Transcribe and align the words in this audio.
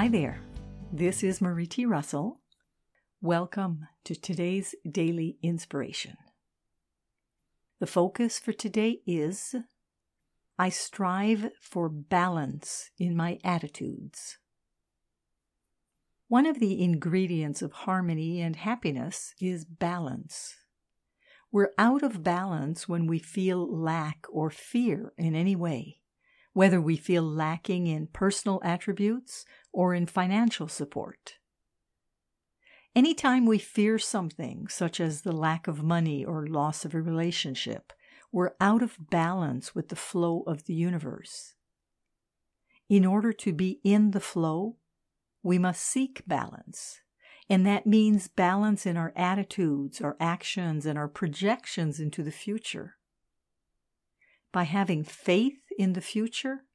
Hi 0.00 0.08
there. 0.08 0.40
This 0.90 1.22
is 1.22 1.42
Marie 1.42 1.66
T. 1.66 1.84
Russell. 1.84 2.40
Welcome 3.20 3.86
to 4.04 4.14
today's 4.14 4.74
daily 4.90 5.36
inspiration. 5.42 6.16
The 7.80 7.86
focus 7.86 8.38
for 8.38 8.54
today 8.54 9.02
is 9.06 9.54
I 10.58 10.70
strive 10.70 11.50
for 11.60 11.90
balance 11.90 12.92
in 12.98 13.14
my 13.14 13.40
attitudes. 13.44 14.38
One 16.28 16.46
of 16.46 16.60
the 16.60 16.82
ingredients 16.82 17.60
of 17.60 17.72
harmony 17.72 18.40
and 18.40 18.56
happiness 18.56 19.34
is 19.38 19.66
balance. 19.66 20.54
We're 21.52 21.72
out 21.76 22.02
of 22.02 22.24
balance 22.24 22.88
when 22.88 23.06
we 23.06 23.18
feel 23.18 23.70
lack 23.70 24.24
or 24.32 24.48
fear 24.48 25.12
in 25.18 25.34
any 25.34 25.56
way 25.56 26.00
whether 26.52 26.80
we 26.80 26.96
feel 26.96 27.22
lacking 27.22 27.86
in 27.86 28.08
personal 28.08 28.60
attributes 28.64 29.44
or 29.72 29.94
in 29.94 30.06
financial 30.06 30.68
support. 30.68 31.36
Anytime 32.94 33.46
we 33.46 33.58
fear 33.58 33.98
something, 33.98 34.66
such 34.66 34.98
as 34.98 35.22
the 35.22 35.32
lack 35.32 35.68
of 35.68 35.84
money 35.84 36.24
or 36.24 36.46
loss 36.46 36.84
of 36.84 36.94
a 36.94 37.00
relationship, 37.00 37.92
we're 38.32 38.54
out 38.60 38.82
of 38.82 39.10
balance 39.10 39.74
with 39.74 39.88
the 39.88 39.96
flow 39.96 40.42
of 40.46 40.64
the 40.64 40.74
universe. 40.74 41.54
In 42.88 43.06
order 43.06 43.32
to 43.32 43.52
be 43.52 43.80
in 43.84 44.10
the 44.10 44.20
flow, 44.20 44.76
we 45.42 45.58
must 45.58 45.82
seek 45.82 46.22
balance. 46.26 47.00
And 47.48 47.64
that 47.66 47.86
means 47.86 48.28
balance 48.28 48.86
in 48.86 48.96
our 48.96 49.12
attitudes, 49.16 50.00
our 50.00 50.16
actions, 50.20 50.86
and 50.86 50.98
our 50.98 51.08
projections 51.08 52.00
into 52.00 52.22
the 52.22 52.30
future. 52.30 52.96
By 54.52 54.64
having 54.64 55.04
faith 55.04 55.60
in 55.80 55.94
the 55.94 56.00
future, 56.02 56.66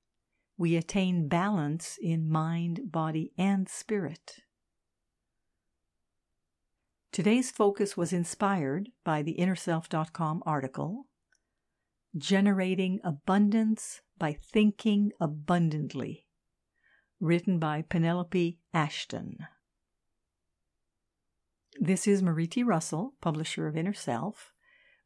we 0.58 0.76
attain 0.76 1.28
balance 1.28 2.00
in 2.02 2.28
mind, 2.28 2.92
body, 2.92 3.32
and 3.38 3.70
spirit. 3.70 4.38
Today's 7.12 7.52
focus 7.52 7.96
was 7.96 8.12
inspired 8.12 8.90
by 9.04 9.22
the 9.22 9.36
InnerSelf.com 9.36 10.42
article, 10.44 11.06
Generating 12.18 13.00
Abundance 13.04 14.02
by 14.18 14.40
Thinking 14.42 15.12
Abundantly, 15.22 16.26
written 17.20 17.60
by 17.60 17.84
Penelope 17.84 18.58
Ashton. 18.74 19.38
This 21.80 22.08
is 22.08 22.24
Marie 22.24 22.48
T. 22.48 22.64
Russell, 22.64 23.14
publisher 23.22 23.68
of 23.68 23.78
Inner 23.78 23.94
Self, 23.94 24.52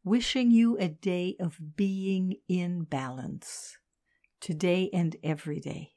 wishing 0.06 0.52
you 0.52 0.78
a 0.78 0.88
day 0.88 1.36
of 1.38 1.76
being 1.76 2.36
in 2.48 2.84
balance 2.86 3.76
today 4.40 4.90
and 4.94 5.16
every 5.24 5.60
day. 5.60 5.92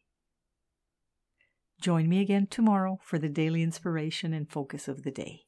Join 1.80 2.08
me 2.08 2.20
again 2.20 2.46
tomorrow 2.48 2.98
for 3.02 3.18
the 3.18 3.28
daily 3.28 3.62
inspiration 3.62 4.32
and 4.32 4.50
focus 4.50 4.86
of 4.86 5.02
the 5.02 5.10
day. 5.10 5.42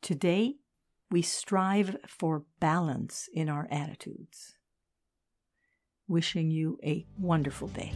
Today, 0.00 0.54
we 1.10 1.20
strive 1.20 1.96
for 2.06 2.44
balance 2.58 3.28
in 3.34 3.48
our 3.48 3.68
attitudes. 3.70 4.54
Wishing 6.08 6.50
you 6.50 6.78
a 6.82 7.06
wonderful 7.18 7.68
day. 7.68 7.92